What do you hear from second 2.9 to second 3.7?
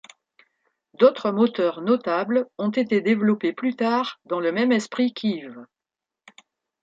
développés